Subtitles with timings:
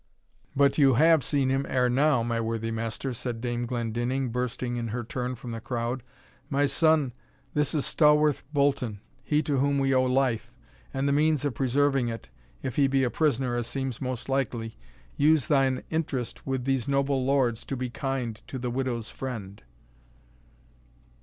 [0.55, 4.87] "But you have seen him ere now, my worthy master," said Dame Glendinning, bursting in
[4.87, 6.01] her turn from the crowd.
[6.49, 7.13] "My son,
[7.53, 10.51] this is Stawarth Bolton, he to whom we owe life,
[10.91, 12.31] and the means of preserving it
[12.63, 14.75] if he be a prisoner, as seems most likely,
[15.17, 19.61] use thine interest with these noble lords to be kind to the widow's friend."